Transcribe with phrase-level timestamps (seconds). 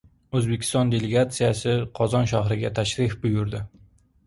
[0.37, 3.65] O‘zbekiston delegatsiyasi Qozon shahriga tashrif buyurdi